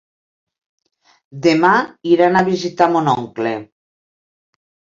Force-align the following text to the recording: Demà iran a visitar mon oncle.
Demà 1.49 1.75
iran 2.13 2.39
a 2.39 2.43
visitar 2.49 2.89
mon 2.97 3.13
oncle. 3.15 3.55